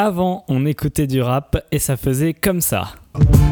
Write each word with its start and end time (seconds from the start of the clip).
Avant, 0.00 0.44
on 0.46 0.64
écoutait 0.64 1.08
du 1.08 1.20
rap 1.20 1.56
et 1.72 1.80
ça 1.80 1.96
faisait 1.96 2.32
comme 2.32 2.60
ça. 2.60 2.92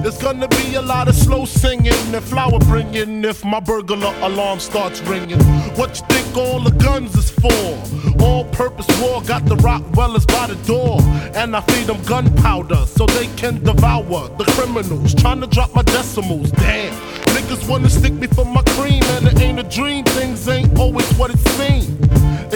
There's 0.05 0.17
gonna 0.23 0.47
be 0.47 0.77
a 0.77 0.81
lot 0.81 1.09
of 1.09 1.17
slow 1.17 1.45
singing 1.45 2.15
and 2.15 2.23
flower 2.23 2.61
bringing 2.69 3.25
if 3.25 3.45
my 3.45 3.59
burglar 3.59 4.15
alarm 4.23 4.61
starts 4.61 5.03
ringing. 5.09 5.41
What 5.75 5.99
you 5.99 6.07
think 6.09 6.37
all 6.37 6.61
the 6.61 6.71
guns 6.71 7.17
is 7.17 7.31
for? 7.31 8.23
All 8.23 8.45
purpose 8.53 8.87
war 9.01 9.23
got 9.27 9.45
the 9.47 9.57
rock 9.57 9.83
wellers 9.97 10.25
by 10.25 10.47
the 10.47 10.55
door. 10.69 11.01
And 11.35 11.57
I 11.57 11.63
feed 11.63 11.89
them 11.89 12.01
gunpowder 12.05 12.87
so 12.87 13.07
they 13.07 13.27
can 13.35 13.65
devour 13.65 14.29
the 14.39 14.45
criminals. 14.55 15.17
Trying 15.17 15.41
to 15.41 15.49
drop 15.49 15.75
my 15.75 15.83
decimals, 15.83 16.53
damn. 16.53 16.95
Niggas 17.35 17.69
wanna 17.69 17.91
stick 17.91 18.13
me 18.13 18.29
for 18.29 18.45
my 18.45 18.63
cream 18.79 19.03
and 19.19 19.27
it 19.27 19.41
ain't 19.41 19.59
a 19.59 19.65
dream. 19.65 20.05
Things 20.05 20.49
ain't 20.49 20.79
always 20.79 21.11
what 21.15 21.31
it 21.31 21.41
seems. 21.59 21.96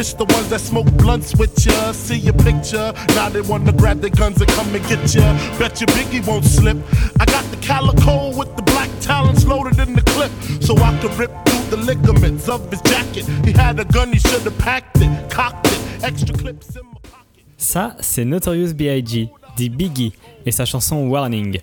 It's 0.00 0.14
the 0.14 0.24
ones 0.24 0.48
that 0.48 0.62
smoke 0.62 0.90
blunts 0.92 1.36
with 1.36 1.52
ya, 1.60 1.92
see 1.92 2.16
your 2.16 2.32
picture. 2.32 2.90
Now 3.08 3.28
they 3.28 3.42
wanna 3.42 3.70
grab 3.70 4.00
their 4.00 4.08
guns 4.08 4.40
and 4.40 4.48
come 4.52 4.74
and 4.74 4.82
get 4.88 5.14
ya. 5.14 5.36
Bet 5.58 5.78
your 5.78 5.88
Biggie 5.88 6.26
won't 6.26 6.46
slip. 6.46 6.78
I 7.20 7.26
got 7.26 7.44
the 7.50 7.58
calico 7.60 8.34
with 8.34 8.56
the 8.56 8.62
black 8.62 8.88
talons 9.02 9.46
loaded 9.46 9.78
in 9.78 9.94
the 9.94 10.00
clip, 10.00 10.32
so 10.62 10.74
I 10.78 10.96
could 11.02 11.12
rip 11.18 11.30
through 11.44 11.76
the 11.76 11.84
ligaments 11.84 12.48
of 12.48 12.62
his 12.70 12.80
jacket. 12.80 13.26
He 13.44 13.52
had 13.52 13.78
a 13.78 13.84
gun, 13.84 14.10
he 14.10 14.18
should 14.18 14.40
have 14.40 14.56
packed 14.56 15.02
it, 15.02 15.10
cocked 15.28 15.66
it, 15.66 15.78
extra 16.02 16.34
clips 16.34 16.76
in 16.76 16.86
my 16.86 17.00
pocket. 17.02 17.44
Ça, 17.58 17.94
c'est 18.00 18.24
Notorious 18.24 18.72
B.I.G., 18.72 19.28
dit 19.58 19.68
Biggie, 19.68 20.14
et 20.46 20.50
sa 20.50 20.64
chanson 20.64 21.08
Warning. 21.08 21.60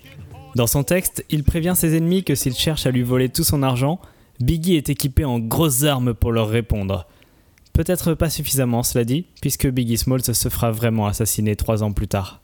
Dans 0.54 0.68
son 0.68 0.84
texte, 0.84 1.24
il 1.28 1.42
prévient 1.42 1.74
ses 1.74 1.96
ennemis 1.96 2.22
que 2.22 2.36
s'ils 2.36 2.54
cherchent 2.54 2.86
à 2.86 2.92
lui 2.92 3.02
voler 3.02 3.30
tout 3.30 3.42
son 3.42 3.64
argent, 3.64 3.98
Biggie 4.38 4.76
est 4.76 4.90
équipé 4.90 5.24
en 5.24 5.40
grosses 5.40 5.82
armes 5.82 6.14
pour 6.14 6.30
leur 6.30 6.48
répondre. 6.48 7.04
Peut-être 7.78 8.14
pas 8.14 8.28
suffisamment, 8.28 8.82
cela 8.82 9.04
dit, 9.04 9.24
puisque 9.40 9.68
Biggie 9.68 9.98
Smalls 9.98 10.34
se 10.34 10.48
fera 10.48 10.72
vraiment 10.72 11.06
assassiner 11.06 11.54
trois 11.54 11.84
ans 11.84 11.92
plus 11.92 12.08
tard. 12.08 12.40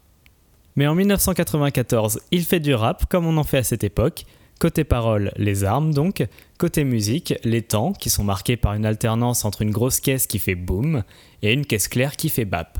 Mais 0.77 0.87
en 0.87 0.95
1994, 0.95 2.21
il 2.31 2.45
fait 2.45 2.61
du 2.61 2.73
rap 2.73 3.07
comme 3.07 3.27
on 3.27 3.37
en 3.37 3.43
fait 3.43 3.59
à 3.59 3.65
cette 3.65 3.83
époque. 3.83 4.27
Côté 4.61 4.85
parole, 4.85 5.33
les 5.37 5.65
armes 5.65 5.93
donc. 5.93 6.25
Côté 6.57 6.85
musique, 6.85 7.35
les 7.43 7.62
temps 7.62 7.93
qui 7.93 8.11
sont 8.11 8.23
marqués 8.23 8.57
par 8.57 8.75
une 8.75 8.87
alternance 8.87 9.45
entre 9.45 9.62
une 9.62 9.73
grosse 9.73 9.99
caisse 9.99 10.29
qui 10.29 10.39
fait 10.39 10.55
boom 10.55 11.03
et 11.43 11.53
une 11.53 11.67
caisse 11.67 11.89
claire 11.89 12.15
qui 12.15 12.29
fait 12.29 12.45
bap. 12.45 12.79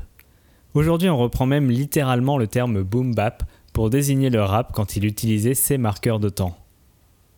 Aujourd'hui, 0.75 1.09
on 1.09 1.17
reprend 1.17 1.47
même 1.47 1.69
littéralement 1.69 2.37
le 2.37 2.47
terme 2.47 2.83
boom 2.83 3.13
bap 3.13 3.43
pour 3.73 3.89
désigner 3.89 4.29
le 4.29 4.41
rap 4.41 4.71
quand 4.71 4.95
il 4.95 5.03
utilisait 5.03 5.55
ces 5.55 5.77
marqueurs 5.77 6.21
de 6.21 6.29
temps. 6.29 6.55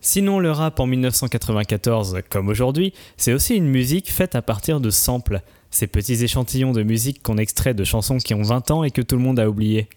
Sinon, 0.02 0.40
le 0.40 0.52
rap 0.52 0.80
en 0.80 0.86
1994, 0.86 2.20
comme 2.30 2.50
aujourd'hui, 2.50 2.94
c'est 3.18 3.34
aussi 3.34 3.56
une 3.56 3.68
musique 3.68 4.12
faite 4.12 4.36
à 4.36 4.42
partir 4.42 4.80
de 4.80 4.90
samples, 4.90 5.42
ces 5.72 5.88
petits 5.88 6.24
échantillons 6.24 6.72
de 6.72 6.84
musique 6.84 7.22
qu'on 7.24 7.38
extrait 7.38 7.74
de 7.74 7.84
chansons 7.84 8.18
qui 8.18 8.34
ont 8.34 8.44
20 8.44 8.72
ans 8.72 8.84
et 8.84 8.92
que 8.92 9.02
tout 9.02 9.16
le 9.16 9.22
monde 9.22 9.40
a 9.40 9.50
oublié. 9.50 9.88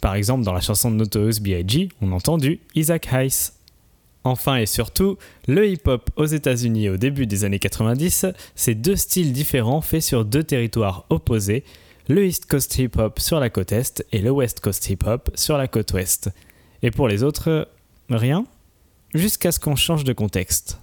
Par 0.00 0.14
exemple, 0.14 0.44
dans 0.44 0.52
la 0.52 0.60
chanson 0.60 0.90
de 0.90 0.96
Notorious 0.96 1.40
B.I.G., 1.40 1.88
on 2.00 2.12
entend 2.12 2.38
du 2.38 2.60
Isaac 2.74 3.12
Hayes. 3.12 3.52
Enfin 4.24 4.56
et 4.56 4.66
surtout, 4.66 5.16
le 5.48 5.66
hip-hop 5.66 6.10
aux 6.16 6.26
États-Unis 6.26 6.90
au 6.90 6.98
début 6.98 7.26
des 7.26 7.44
années 7.44 7.58
90, 7.58 8.26
c'est 8.54 8.74
deux 8.74 8.96
styles 8.96 9.32
différents 9.32 9.80
faits 9.80 10.02
sur 10.02 10.24
deux 10.26 10.44
territoires 10.44 11.06
opposés, 11.08 11.64
le 12.08 12.26
East 12.26 12.46
Coast 12.46 12.76
hip-hop 12.76 13.20
sur 13.20 13.40
la 13.40 13.50
côte 13.50 13.72
est 13.72 14.04
et 14.12 14.18
le 14.18 14.30
West 14.30 14.60
Coast 14.60 14.88
hip-hop 14.90 15.30
sur 15.34 15.56
la 15.56 15.68
côte 15.68 15.92
ouest. 15.92 16.30
Et 16.82 16.90
pour 16.90 17.08
les 17.08 17.22
autres, 17.22 17.68
rien? 18.10 18.44
Jusqu'à 19.12 19.50
ce 19.50 19.58
qu'on 19.58 19.74
change 19.74 20.04
de 20.04 20.12
contexte. 20.12 20.80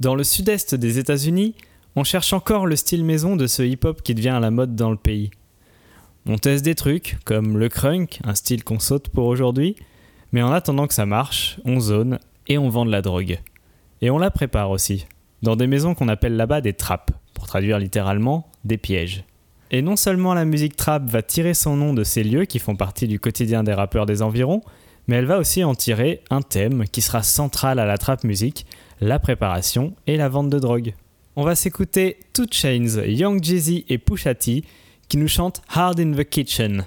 Dans 0.00 0.16
le 0.16 0.24
sud-est 0.24 0.74
des 0.74 0.98
États-Unis, 0.98 1.54
on 1.94 2.02
cherche 2.02 2.32
encore 2.32 2.66
le 2.66 2.74
style 2.74 3.04
maison 3.04 3.36
de 3.36 3.46
ce 3.46 3.62
hip-hop 3.62 4.02
qui 4.02 4.16
devient 4.16 4.30
à 4.30 4.40
la 4.40 4.50
mode 4.50 4.74
dans 4.74 4.90
le 4.90 4.96
pays. 4.96 5.30
On 6.26 6.38
teste 6.38 6.64
des 6.64 6.74
trucs, 6.74 7.18
comme 7.24 7.56
le 7.56 7.68
crunk, 7.68 8.18
un 8.24 8.34
style 8.34 8.64
qu'on 8.64 8.80
saute 8.80 9.10
pour 9.10 9.26
aujourd'hui, 9.26 9.76
mais 10.32 10.42
en 10.42 10.50
attendant 10.50 10.88
que 10.88 10.94
ça 10.94 11.06
marche, 11.06 11.60
on 11.64 11.78
zone 11.78 12.18
et 12.48 12.58
on 12.58 12.68
vend 12.68 12.84
de 12.84 12.90
la 12.90 13.00
drogue. 13.00 13.38
Et 14.02 14.10
on 14.10 14.18
la 14.18 14.32
prépare 14.32 14.70
aussi, 14.70 15.06
dans 15.42 15.54
des 15.54 15.68
maisons 15.68 15.94
qu'on 15.94 16.08
appelle 16.08 16.34
là-bas 16.34 16.60
des 16.60 16.72
trappes, 16.72 17.12
pour 17.32 17.46
traduire 17.46 17.78
littéralement 17.78 18.50
des 18.64 18.76
pièges. 18.76 19.22
Et 19.70 19.82
non 19.82 19.94
seulement 19.94 20.34
la 20.34 20.44
musique 20.44 20.74
trap 20.74 21.04
va 21.04 21.22
tirer 21.22 21.54
son 21.54 21.76
nom 21.76 21.94
de 21.94 22.02
ces 22.02 22.24
lieux 22.24 22.44
qui 22.44 22.58
font 22.58 22.74
partie 22.74 23.06
du 23.06 23.20
quotidien 23.20 23.62
des 23.62 23.72
rappeurs 23.74 24.06
des 24.06 24.20
environs, 24.20 24.62
mais 25.08 25.16
elle 25.16 25.24
va 25.24 25.38
aussi 25.38 25.64
en 25.64 25.74
tirer 25.74 26.22
un 26.30 26.42
thème 26.42 26.84
qui 26.92 27.02
sera 27.02 27.22
central 27.22 27.78
à 27.78 27.86
la 27.86 27.98
trap 27.98 28.22
musique, 28.22 28.66
la 29.00 29.18
préparation 29.18 29.94
et 30.06 30.16
la 30.16 30.28
vente 30.28 30.50
de 30.50 30.58
drogue. 30.58 30.94
On 31.34 31.44
va 31.44 31.54
s'écouter 31.54 32.18
Two 32.32 32.46
Chains, 32.50 33.02
Young 33.06 33.42
Jeezy 33.42 33.84
et 33.88 33.98
Pusha 33.98 34.34
T 34.34 34.64
qui 35.08 35.16
nous 35.16 35.28
chantent 35.28 35.62
Hard 35.68 35.98
in 35.98 36.12
the 36.12 36.24
Kitchen. 36.24 36.84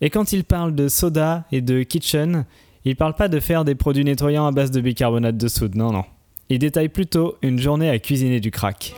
Et 0.00 0.10
quand 0.10 0.32
il 0.32 0.44
parle 0.44 0.74
de 0.74 0.88
soda 0.88 1.44
et 1.52 1.60
de 1.60 1.82
kitchen, 1.82 2.46
il 2.84 2.96
parle 2.96 3.14
pas 3.14 3.28
de 3.28 3.40
faire 3.40 3.64
des 3.64 3.74
produits 3.74 4.04
nettoyants 4.04 4.46
à 4.46 4.52
base 4.52 4.70
de 4.70 4.80
bicarbonate 4.80 5.36
de 5.36 5.48
soude, 5.48 5.74
non 5.74 5.92
non. 5.92 6.04
Il 6.48 6.60
détaille 6.60 6.88
plutôt 6.88 7.36
une 7.42 7.58
journée 7.58 7.90
à 7.90 7.98
cuisiner 7.98 8.40
du 8.40 8.50
crack. 8.50 8.94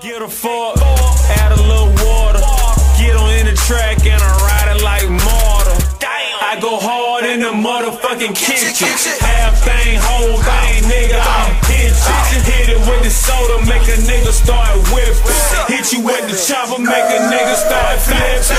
I 6.51 6.55
ride 6.55 6.59
it 6.59 6.67
like 6.67 6.67
mortar. 6.67 6.81
I 6.81 6.81
go 6.81 6.81
hard 6.81 7.25
in 7.25 7.41
the 7.41 7.53
motherfucking 7.55 8.35
kitchen. 8.35 8.89
Half 9.23 9.63
thing, 9.63 9.99
whole 10.03 10.39
thing, 10.43 10.83
nigga, 10.91 11.21
I'm 11.23 11.55
pitching. 11.63 12.43
Hit 12.43 12.69
it 12.75 12.81
with 12.83 13.03
the 13.05 13.11
soda, 13.11 13.63
make 13.67 13.87
a 13.87 13.99
nigga 14.03 14.33
start 14.33 14.75
whipping. 14.91 15.39
Hit 15.69 15.93
you 15.93 16.01
with 16.03 16.27
the 16.27 16.37
chopper, 16.37 16.83
make 16.83 17.07
a 17.07 17.21
nigga 17.31 17.55
start 17.55 17.99
flipping. 18.03 18.59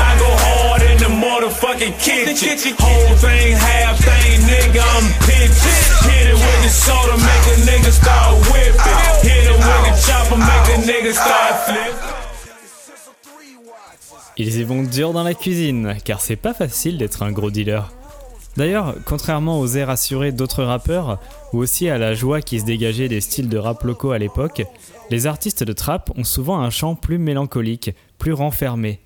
I 0.00 0.16
go 0.16 0.30
hard 0.32 0.82
in 0.82 0.96
the 0.96 1.12
motherfucking 1.12 2.00
kitchen. 2.00 2.74
Whole 2.80 3.16
thing, 3.16 3.56
half 3.56 3.98
thing, 4.00 4.40
nigga, 4.48 4.80
I'm 4.80 5.06
pitching. 5.28 5.76
Hit 6.08 6.26
it 6.32 6.38
with 6.40 6.60
the 6.64 6.72
soda, 6.72 7.16
make 7.20 7.46
a 7.52 7.56
nigga 7.68 7.92
start 7.92 8.40
whipping. 8.48 8.96
Hit 9.20 9.44
it 9.44 9.58
with 9.60 9.82
the 9.84 9.94
chopper, 10.08 10.40
make 10.40 10.68
a 10.72 10.76
nigga 10.88 11.12
start 11.12 11.54
flipping. 11.68 12.29
Ils 14.42 14.56
y 14.56 14.64
vont 14.64 14.84
dur 14.84 15.12
dans 15.12 15.22
la 15.22 15.34
cuisine, 15.34 15.98
car 16.02 16.22
c'est 16.22 16.34
pas 16.34 16.54
facile 16.54 16.96
d'être 16.96 17.22
un 17.22 17.30
gros 17.30 17.50
dealer. 17.50 17.92
D'ailleurs, 18.56 18.94
contrairement 19.04 19.60
aux 19.60 19.66
airs 19.66 19.90
assurés 19.90 20.32
d'autres 20.32 20.64
rappeurs, 20.64 21.20
ou 21.52 21.58
aussi 21.58 21.90
à 21.90 21.98
la 21.98 22.14
joie 22.14 22.40
qui 22.40 22.58
se 22.58 22.64
dégageait 22.64 23.10
des 23.10 23.20
styles 23.20 23.50
de 23.50 23.58
rap 23.58 23.84
locaux 23.84 24.12
à 24.12 24.18
l'époque, 24.18 24.62
les 25.10 25.26
artistes 25.26 25.62
de 25.62 25.74
trap 25.74 26.10
ont 26.16 26.24
souvent 26.24 26.58
un 26.58 26.70
chant 26.70 26.94
plus 26.94 27.18
mélancolique, 27.18 27.90
plus 28.16 28.32
renfermé. 28.32 29.00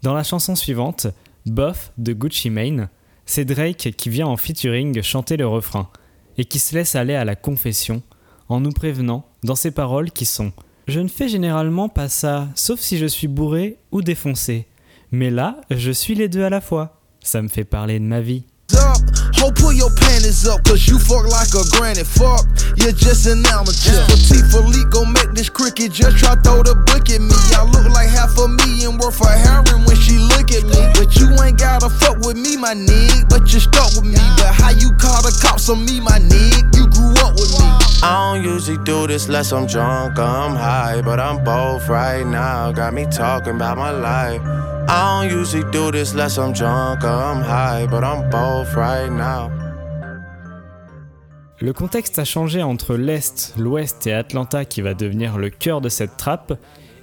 Dans 0.00 0.14
la 0.14 0.24
chanson 0.24 0.56
suivante, 0.56 1.06
Buff 1.44 1.92
de 1.98 2.14
Gucci 2.14 2.48
Mane, 2.48 2.88
c'est 3.26 3.44
Drake 3.44 3.94
qui 3.98 4.08
vient 4.08 4.26
en 4.26 4.38
featuring 4.38 5.02
chanter 5.02 5.36
le 5.36 5.46
refrain, 5.46 5.90
et 6.38 6.46
qui 6.46 6.58
se 6.58 6.74
laisse 6.74 6.96
aller 6.96 7.14
à 7.14 7.26
la 7.26 7.36
confession, 7.36 8.00
en 8.48 8.60
nous 8.60 8.72
prévenant, 8.72 9.26
dans 9.42 9.54
ses 9.54 9.70
paroles 9.70 10.12
qui 10.12 10.24
sont 10.24 10.50
Je 10.88 10.98
ne 10.98 11.08
fais 11.08 11.28
généralement 11.28 11.88
pas 11.88 12.08
ça, 12.08 12.48
sauf 12.56 12.80
si 12.80 12.98
je 12.98 13.06
suis 13.06 13.28
bourré 13.28 13.78
ou 13.92 14.02
défoncé. 14.02 14.66
Mais 15.12 15.30
là, 15.30 15.60
je 15.70 15.92
suis 15.92 16.14
les 16.14 16.28
deux 16.28 16.42
à 16.42 16.50
la 16.50 16.60
fois. 16.60 17.00
Ça 17.20 17.40
me 17.40 17.48
fait 17.48 17.64
parler 17.64 18.00
de 18.00 18.04
ma 18.04 18.20
vie. 18.20 18.44
Unless 39.12 39.52
I'm 39.52 39.66
drunk 39.66 40.16
high, 40.16 41.02
but 41.02 41.20
I'm 41.20 41.44
both 41.44 41.88
right 41.88 42.24
now. 42.24 42.72
Got 42.72 42.94
me 42.94 43.04
talking 43.06 43.54
about 43.56 43.76
my 43.76 43.90
life. 43.90 44.40
I 44.88 45.28
don't 45.28 45.38
usually 45.38 45.64
do 45.70 45.90
this 45.90 46.12
unless 46.12 46.38
I'm 46.38 46.52
drunk 46.52 47.02
high, 47.02 47.86
but 47.86 48.02
I'm 48.02 48.30
both 48.30 48.74
right 48.74 49.10
now. 49.10 49.50
Le 51.60 51.72
contexte 51.72 52.18
a 52.18 52.24
changé 52.24 52.62
entre 52.62 52.96
l'Est, 52.96 53.54
l'Ouest 53.58 54.06
et 54.06 54.12
Atlanta 54.12 54.64
qui 54.64 54.80
va 54.80 54.94
devenir 54.94 55.36
le 55.36 55.50
cœur 55.50 55.80
de 55.80 55.88
cette 55.88 56.16
trappe, 56.16 56.54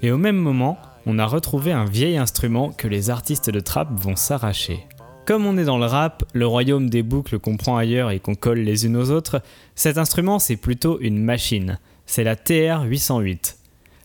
et 0.02 0.12
au 0.12 0.18
même 0.18 0.36
moment, 0.36 0.78
on 1.06 1.20
a 1.20 1.26
retrouvé 1.26 1.72
un 1.72 1.86
vieil 1.86 2.18
instrument 2.18 2.72
que 2.72 2.88
les 2.88 3.10
artistes 3.10 3.50
de 3.50 3.60
trap 3.60 3.88
vont 3.94 4.16
s'arracher. 4.16 4.86
Comme 5.26 5.46
on 5.46 5.58
est 5.58 5.66
dans 5.66 5.78
le 5.78 5.86
rap, 5.86 6.24
le 6.34 6.48
royaume 6.48 6.90
des 6.90 7.04
boucles 7.04 7.38
qu'on 7.38 7.56
prend 7.56 7.78
ailleurs 7.78 8.10
et 8.10 8.20
qu'on 8.20 8.34
colle 8.34 8.60
les 8.60 8.88
unes 8.88 8.98
aux 8.98 9.12
autres, 9.12 9.44
cet 9.76 10.00
instrument 10.00 10.40
c'est 10.40 10.58
plutôt 10.58 11.00
une 11.00 11.24
machine. 11.24 11.78
C'est 12.12 12.24
la 12.24 12.36
TR-808. 12.36 13.58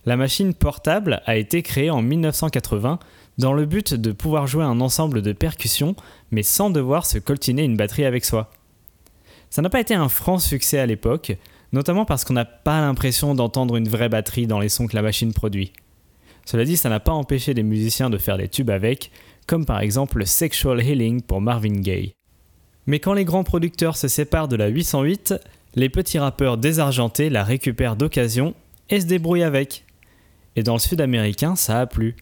La 0.05 0.19
machine 0.19 0.53
portable 0.53 1.23
a 1.25 1.37
été 1.37 1.63
créée 1.63 1.89
en 1.89 2.03
1980 2.03 2.99
dans 3.39 3.55
le 3.55 3.65
but 3.65 3.95
de 3.95 4.13
pouvoir 4.13 4.47
jouer 4.47 4.63
un 4.63 4.83
ensemble 4.83 5.23
de 5.23 5.33
percussions 5.33 5.97
mais 6.31 6.43
sans 6.43 6.69
devoir 6.69 7.07
se 7.07 7.17
coltiner 7.17 7.65
une 7.65 7.79
batterie 7.79 8.05
avec 8.05 8.27
soi. 8.27 8.51
Ça 9.49 9.63
n'a 9.63 9.71
pas 9.71 9.81
été 9.81 9.95
un 9.95 10.11
franc 10.11 10.39
succès 10.39 10.79
à 10.79 10.85
l'époque, 10.85 11.39
notamment 11.73 12.05
parce 12.05 12.27
qu'on 12.27 12.35
n'a 12.35 12.45
pas 12.45 12.83
l'impression 12.83 13.35
d'entendre 13.35 13.77
une 13.77 13.89
vraie 13.89 14.11
batterie 14.11 14.47
dans 14.47 14.61
les 14.61 14.69
sons 14.69 14.87
que 14.87 14.97
la 14.97 15.01
machine 15.03 15.33
produit. 15.33 15.73
Cela 16.45 16.67
dit, 16.67 16.77
ça 16.77 16.91
n'a 16.91 17.01
pas 17.01 17.13
empêché 17.13 17.55
des 17.55 17.63
musiciens 17.63 18.11
de 18.11 18.19
faire 18.19 18.37
des 18.37 18.49
tubes 18.49 18.69
avec, 18.69 19.13
comme 19.47 19.65
par 19.65 19.81
exemple 19.81 20.27
Sexual 20.27 20.83
Healing 20.83 21.23
pour 21.23 21.41
Marvin 21.41 21.81
Gaye. 21.81 22.13
Mais 22.87 23.01
quand 23.01 23.15
les 23.15 23.25
grands 23.25 23.45
producteurs 23.45 23.97
se 23.97 24.09
séparent 24.09 24.49
de 24.49 24.57
la 24.57 24.67
808, 24.67 25.37
les 25.77 25.89
petits 25.89 26.19
rappeurs 26.19 26.57
désargentés 26.57 27.31
la 27.31 27.45
récupèrent 27.45 27.97
d'occasion 27.97 28.55
et 28.91 29.01
se 29.01 29.07
débrouillent 29.07 29.43
avec. 29.43 29.85
Et 30.57 30.63
dans 30.63 30.75
le 30.75 30.79
sud 30.79 31.01
américain, 31.01 31.57
ça 31.57 31.81
a 31.81 31.87
plu. 31.87 32.17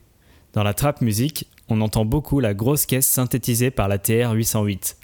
Dans 0.55 0.63
la 0.63 0.75
trap 0.75 1.01
music, 1.01 1.47
on 1.69 1.81
entend 1.81 2.05
beaucoup 2.05 2.41
la 2.41 2.55
grosse 2.55 2.87
caisse 2.87 3.07
synthétisée 3.07 3.71
par 3.71 3.89
la 3.89 3.99
TR-808. 3.99 4.97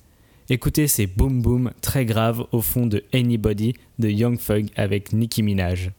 Écoutez 0.51 0.87
ces 0.89 1.07
boom 1.07 1.43
boom 1.43 1.73
très 1.83 2.07
graves 2.07 2.47
au 2.53 2.63
fond 2.63 2.87
de 2.87 3.05
Anybody 3.13 3.75
de 3.99 4.09
Young 4.09 4.39
Thug 4.39 4.69
avec 4.77 5.13
Nicki 5.13 5.43
Minaj. 5.43 5.91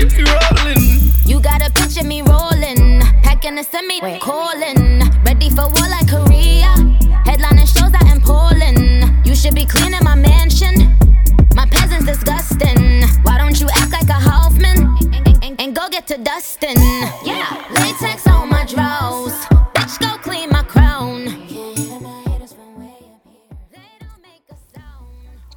You 0.00 0.06
got 0.08 0.40
a 0.40 0.40
picture 0.50 0.64
me 0.64 0.72
rolling. 0.72 1.02
You 1.26 1.40
got 1.40 1.60
a 1.60 1.70
picture 1.72 2.04
me 2.04 2.22
rolling. 2.22 3.00
Packing 3.22 3.58
a 3.58 3.64
semi, 3.64 4.00
calling. 4.18 5.00
Ready 5.24 5.50
for 5.50 5.68
war 5.68 5.88
like 5.92 6.08
Korea. 6.08 6.72
Headlining 7.26 7.68
shows 7.68 7.92
out 7.92 8.08
in 8.10 8.20
Poland. 8.22 9.26
You 9.26 9.34
should 9.34 9.54
be 9.54 9.66
cleaning 9.66 10.00
my 10.02 10.14
mansion. 10.14 10.96
My 11.54 11.66
peasants 11.66 12.06
disgusting. 12.06 13.02
Why 13.24 13.36
don't 13.36 13.60
you 13.60 13.68
act 13.76 13.92
like 13.92 14.08
a 14.08 14.14
Hoffman? 14.14 14.96
And, 15.26 15.44
and, 15.44 15.60
and 15.60 15.76
go 15.76 15.90
get 15.90 16.06
to 16.06 16.16
dustin'. 16.16 16.80
Yeah, 17.22 17.39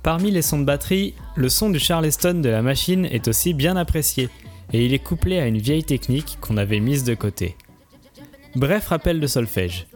Parmi 0.03 0.31
les 0.31 0.41
sons 0.41 0.59
de 0.59 0.65
batterie, 0.65 1.13
le 1.37 1.47
son 1.47 1.69
du 1.69 1.79
Charleston 1.79 2.41
de 2.41 2.49
la 2.49 2.61
machine 2.61 3.05
est 3.05 3.29
aussi 3.29 3.53
bien 3.53 3.77
apprécié, 3.77 4.27
et 4.73 4.85
il 4.85 4.93
est 4.93 4.99
couplé 4.99 5.39
à 5.39 5.47
une 5.47 5.59
vieille 5.59 5.85
technique 5.85 6.37
qu'on 6.41 6.57
avait 6.57 6.81
mise 6.81 7.05
de 7.05 7.15
côté. 7.15 7.55
Bref 8.53 8.87
rappel 8.87 9.21
de 9.21 9.27
solfège. 9.27 9.87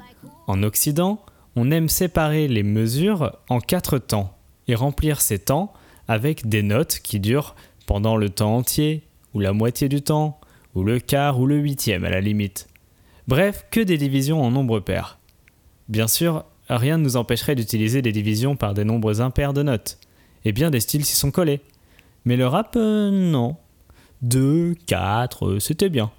En 0.47 0.63
Occident, 0.63 1.21
on 1.57 1.71
aime 1.71 1.89
séparer 1.89 2.47
les 2.47 2.63
mesures 2.63 3.37
en 3.49 3.59
quatre 3.59 3.97
temps, 3.97 4.37
et 4.69 4.75
remplir 4.75 5.19
ces 5.19 5.39
temps 5.39 5.73
avec 6.07 6.47
des 6.47 6.63
notes 6.63 6.99
qui 7.03 7.19
durent 7.19 7.55
pendant 7.85 8.15
le 8.15 8.29
temps 8.29 8.55
entier, 8.55 9.03
ou 9.33 9.41
la 9.41 9.51
moitié 9.51 9.89
du 9.89 10.01
temps, 10.01 10.39
ou 10.73 10.83
le 10.83 10.99
quart 10.99 11.37
ou 11.37 11.45
le 11.45 11.57
huitième 11.57 12.05
à 12.05 12.09
la 12.09 12.21
limite. 12.21 12.69
Bref, 13.27 13.65
que 13.71 13.81
des 13.81 13.97
divisions 13.97 14.41
en 14.41 14.51
nombres 14.51 14.79
pairs. 14.79 15.19
Bien 15.89 16.07
sûr, 16.07 16.45
rien 16.69 16.97
ne 16.97 17.03
nous 17.03 17.17
empêcherait 17.17 17.55
d'utiliser 17.55 18.01
des 18.01 18.11
divisions 18.11 18.55
par 18.55 18.73
des 18.73 18.83
nombres 18.83 19.21
impairs 19.21 19.53
de 19.53 19.63
notes, 19.63 19.97
et 20.45 20.51
bien 20.51 20.69
des 20.69 20.79
styles 20.79 21.05
s'y 21.05 21.15
sont 21.15 21.31
collés. 21.31 21.61
Mais 22.25 22.35
le 22.35 22.47
rap, 22.47 22.75
euh, 22.75 23.09
non. 23.09 23.55
2, 24.21 24.75
4, 24.87 25.59
c'était 25.59 25.89
bien. 25.89 26.11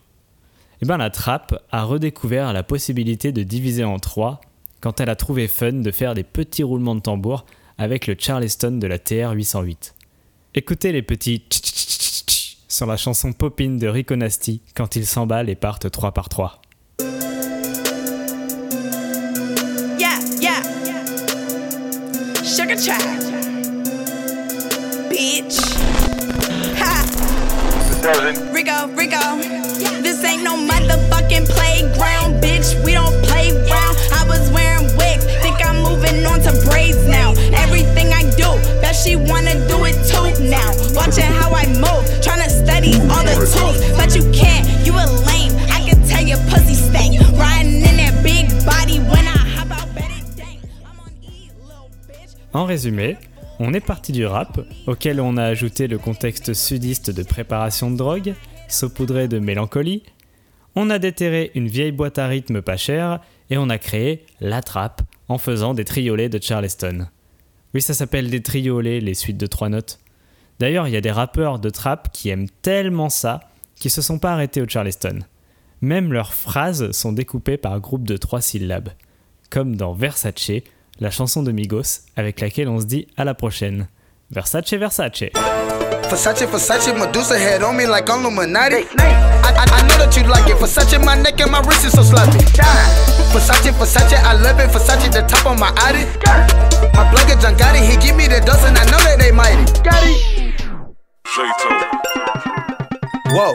Et 0.81 0.87
bien 0.87 0.97
la 0.97 1.11
trap 1.11 1.65
a 1.71 1.83
redécouvert 1.83 2.53
la 2.53 2.63
possibilité 2.63 3.33
de 3.33 3.43
diviser 3.43 3.85
en 3.85 3.99
3 3.99 4.41
quand 4.81 5.01
elle 5.01 5.11
a 5.11 5.17
trouvé 5.17 5.49
fun 5.49 5.73
de 5.73 5.91
faire 5.91 6.15
des 6.15 6.23
petits 6.23 6.63
roulements 6.63 6.95
de 6.95 7.01
tambour 7.01 7.45
avec 7.79 8.07
le 8.07 8.15
Charleston 8.19 8.73
de 8.73 8.87
la 8.87 8.99
TR-808. 8.99 9.95
Écoutez 10.55 10.93
les 10.93 11.03
petits 11.03 11.43
tch 11.49 11.61
tch 11.61 11.73
tch 11.73 12.25
tch 12.27 12.57
sur 12.69 12.87
la 12.87 12.97
chanson 12.97 13.33
Popine 13.33 13.79
de 13.79 13.89
Rico 13.89 14.15
Nasty 14.15 14.63
quand 14.75 14.95
ils 14.95 15.07
s'emballent 15.07 15.51
et 15.51 15.57
partent 15.57 15.91
3 15.91 16.13
par 16.13 16.29
3. 16.29 16.63
Rico, 28.09 28.89
Rico. 28.97 29.21
This 30.01 30.25
ain't 30.25 30.43
no 30.43 30.57
motherfucking 30.57 31.47
playground, 31.47 32.41
bitch. 32.43 32.83
We 32.83 32.93
don't 32.93 33.13
play 33.27 33.53
round. 33.53 33.97
I 34.11 34.25
was 34.27 34.51
wearing 34.51 34.87
wigs. 34.97 35.27
Think 35.43 35.61
I'm 35.63 35.83
moving 35.83 36.25
on 36.25 36.41
to 36.41 36.53
braids 36.71 37.05
now. 37.07 37.33
Everything 37.53 38.15
I 38.15 38.23
do, 38.31 38.57
bet 38.81 38.97
she 38.97 39.15
wanna 39.17 39.61
do 39.69 39.85
it 39.85 39.93
too 40.09 40.25
now. 40.49 40.73
Watching 40.97 41.31
how 41.37 41.53
I 41.53 41.67
move, 41.67 42.09
tryna 42.25 42.49
study 42.49 42.95
all 43.13 43.25
the 43.29 43.37
tools. 43.45 43.77
But 43.93 44.17
you 44.17 44.25
can't, 44.33 44.65
you 44.87 44.95
a 44.95 45.05
lame. 45.29 45.53
I 45.69 45.85
can 45.87 46.01
tell 46.09 46.25
your 46.25 46.39
pussy 46.49 46.73
stank. 46.73 47.21
Riding 47.37 47.85
in 47.85 47.97
that 47.99 48.23
big 48.23 48.49
body 48.65 49.01
when 49.01 49.27
I 49.27 49.37
hop 49.37 49.71
out, 49.71 49.95
bet 49.95 50.11
it 50.11 50.35
dank. 50.35 50.61
I'm 50.83 50.99
on 50.99 51.13
E, 51.23 51.51
little 51.61 51.91
bitch. 52.09 52.33
En 52.55 52.65
résumé, 52.65 53.19
on 53.61 53.75
est 53.75 53.81
parti 53.81 54.13
du 54.13 54.25
rap, 54.25 54.61
auquel 54.87 55.21
on 55.21 55.37
a 55.37 55.45
ajouté 55.45 55.89
le 55.89 55.99
contexte 55.99 56.55
sudiste 56.55 57.11
de 57.11 57.23
préparation 57.23 57.91
de 57.91 57.97
drogue, 57.97 58.35
saupoudré 58.69 59.29
de 59.29 59.39
mélancolie, 59.39 60.03
on 60.77 60.91
a 60.91 60.99
déterré 60.99 61.51
une 61.55 61.67
vieille 61.67 61.93
boîte 61.93 62.19
à 62.19 62.29
rythme 62.29 62.63
pas 62.63 62.77
chère, 62.77 63.21
et 63.51 63.59
on 63.59 63.69
a 63.69 63.79
créé 63.79 64.25
la 64.41 64.63
trappe 64.63 65.03
en 65.29 65.39
faisant 65.39 65.75
des 65.75 65.85
triolets 65.85 66.29
de 66.29 66.41
Charleston. 66.41 67.07
Oui, 67.75 67.83
ça 67.83 67.95
s'appelle 67.95 68.31
des 68.31 68.43
triolets, 68.43 69.01
les 69.01 69.15
suites 69.15 69.39
de 69.39 69.47
trois 69.47 69.69
notes. 69.69 69.99
D'ailleurs, 70.59 70.87
il 70.87 70.95
y 70.95 70.97
a 70.97 71.01
des 71.01 71.11
rappeurs 71.11 71.59
de 71.59 71.71
trap 71.71 72.11
qui 72.13 72.29
aiment 72.29 72.49
tellement 72.63 73.09
ça 73.09 73.41
qu'ils 73.77 73.91
se 73.91 74.03
sont 74.03 74.19
pas 74.19 74.33
arrêtés 74.33 74.63
au 74.63 74.69
Charleston. 74.69 75.21
Même 75.81 76.13
leurs 76.13 76.35
phrases 76.35 76.91
sont 76.93 77.13
découpées 77.13 77.57
par 77.57 77.81
groupe 77.81 78.07
de 78.07 78.17
trois 78.17 78.41
syllabes, 78.41 78.91
comme 79.51 79.77
dans 79.77 79.93
Versace, 79.93 80.63
la 81.01 81.11
chanson 81.11 81.43
de 81.43 81.53
Migos 81.53 82.03
avec 82.17 82.41
laquelle 82.41 82.69
on 82.69 82.81
se 82.81 82.87
dit 82.87 83.07
à 83.17 83.25
la 83.25 83.35
prochaine. 83.35 83.89
Versace, 84.31 84.75
Versace. 84.75 85.31
Versace, 86.09 86.45
Versace, 86.45 86.93
Medusa 86.95 87.39
head 87.39 87.63
on 87.63 87.75
me 87.75 87.87
like 87.87 88.09
I'm 88.09 88.21
Illuminati. 88.21 88.87
I, 88.99 89.67
I, 89.71 89.83
know 89.87 89.99
that 89.99 90.17
you 90.17 90.25
like 90.25 90.49
it. 90.49 90.57
Versace, 90.57 90.99
my 91.05 91.17
neck 91.17 91.41
and 91.41 91.51
my 91.51 91.61
wrist 91.61 91.85
is 91.85 91.93
so 91.93 92.03
sloppy. 92.03 92.39
Versace, 93.33 93.73
Versace, 93.73 94.17
I 94.23 94.35
love 94.43 94.59
it. 94.61 94.71
Versace, 94.71 95.11
the 95.13 95.23
top 95.23 95.47
of 95.47 95.59
my 95.59 95.73
Audi. 95.79 96.05
My 96.95 97.09
plug 97.11 97.29
is 97.31 97.37
John 97.43 97.55
Gotti. 97.57 97.81
He 97.81 97.97
give 97.97 98.17
me 98.17 98.27
the 98.27 98.41
dust 98.45 98.67
and 98.67 98.77
I 98.77 98.85
know 98.85 98.99
that 98.99 99.19
they 99.19 99.33
mighty. 99.33 99.65
Whoa. 103.31 103.55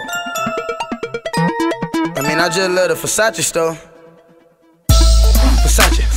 I 2.15 2.21
mean, 2.21 2.39
I 2.39 2.49
just 2.49 2.69
love 2.69 2.89
the 2.89 2.95
Versace 2.95 3.41
store. 3.43 3.92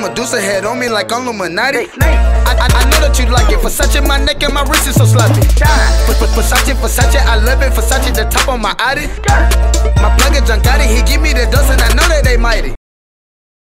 Medusa 0.00 0.40
head 0.40 0.64
on 0.64 0.78
me 0.78 0.88
like 0.88 1.12
I'm 1.12 1.22
Illuminati. 1.22 1.88
I, 2.00 2.56
I, 2.56 2.66
I 2.72 2.84
know 2.90 3.00
that 3.06 3.18
you 3.18 3.26
like 3.26 3.50
it. 3.52 3.58
Versace, 3.60 4.00
my 4.06 4.18
neck 4.18 4.42
and 4.42 4.54
my 4.54 4.62
wrist 4.64 4.88
is 4.88 4.94
so 4.96 5.04
sloppy. 5.04 5.40
Ver- 6.06 6.18
ver- 6.18 6.32
Versace, 6.34 6.74
Versace, 6.74 7.20
I 7.20 7.36
love 7.36 7.62
it. 7.62 7.72
Versace, 7.72 8.14
the 8.14 8.24
top 8.30 8.48
of 8.48 8.60
my 8.60 8.74
Audi. 8.78 9.06
My 10.00 10.14
plug 10.16 10.34
is 10.34 10.48
John 10.48 10.60
Gotti. 10.60 10.86
He 10.86 11.02
give 11.02 11.20
me 11.20 11.32
the 11.32 11.44
and 11.44 11.80
I 11.80 11.88
know 11.94 12.08
that 12.08 12.22
they 12.24 12.36
mighty. 12.36 12.74